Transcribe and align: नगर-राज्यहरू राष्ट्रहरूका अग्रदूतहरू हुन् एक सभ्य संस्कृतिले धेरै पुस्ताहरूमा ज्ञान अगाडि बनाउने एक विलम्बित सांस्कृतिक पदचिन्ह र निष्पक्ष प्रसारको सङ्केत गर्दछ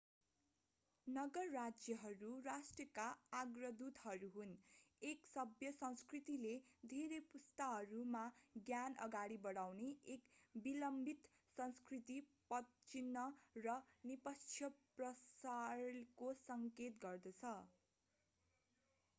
नगर-राज्यहरू 1.07 2.29
राष्ट्रहरूका 2.45 3.03
अग्रदूतहरू 3.39 4.29
हुन् 4.35 4.55
एक 5.01 5.27
सभ्य 5.27 5.73
संस्कृतिले 5.75 6.53
धेरै 6.87 7.19
पुस्ताहरूमा 7.29 8.23
ज्ञान 8.61 8.97
अगाडि 9.07 9.37
बनाउने 9.45 9.91
एक 10.15 10.65
विलम्बित 10.65 11.31
सांस्कृतिक 11.57 12.33
पदचिन्ह 12.49 13.29
र 13.61 13.77
निष्पक्ष 14.07 14.73
प्रसारको 14.97 16.35
सङ्केत 16.43 17.01
गर्दछ 17.01 17.57